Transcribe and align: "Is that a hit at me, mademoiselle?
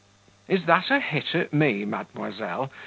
"Is 0.47 0.65
that 0.65 0.89
a 0.89 0.99
hit 0.99 1.35
at 1.35 1.53
me, 1.53 1.85
mademoiselle? 1.85 2.71